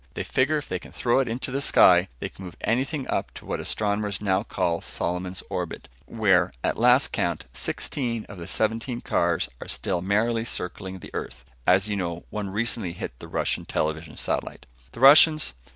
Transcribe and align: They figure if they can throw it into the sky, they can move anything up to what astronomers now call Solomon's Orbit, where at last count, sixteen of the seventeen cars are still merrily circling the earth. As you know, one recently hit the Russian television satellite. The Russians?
They 0.15 0.23
figure 0.23 0.57
if 0.57 0.67
they 0.67 0.79
can 0.79 0.91
throw 0.91 1.19
it 1.19 1.27
into 1.27 1.51
the 1.51 1.61
sky, 1.61 2.07
they 2.19 2.29
can 2.29 2.43
move 2.45 2.57
anything 2.61 3.07
up 3.07 3.31
to 3.35 3.45
what 3.45 3.59
astronomers 3.59 4.19
now 4.19 4.41
call 4.41 4.81
Solomon's 4.81 5.43
Orbit, 5.47 5.89
where 6.07 6.51
at 6.63 6.75
last 6.79 7.11
count, 7.11 7.45
sixteen 7.53 8.25
of 8.25 8.39
the 8.39 8.47
seventeen 8.47 9.01
cars 9.01 9.47
are 9.61 9.67
still 9.67 10.01
merrily 10.01 10.43
circling 10.43 10.97
the 11.01 11.11
earth. 11.13 11.45
As 11.67 11.87
you 11.87 11.95
know, 11.95 12.25
one 12.31 12.49
recently 12.49 12.93
hit 12.93 13.19
the 13.19 13.27
Russian 13.27 13.63
television 13.65 14.17
satellite. 14.17 14.65
The 14.91 15.01
Russians? 15.01 15.53